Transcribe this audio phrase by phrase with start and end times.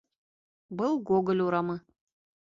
[0.79, 1.77] Был Гоголь урамы.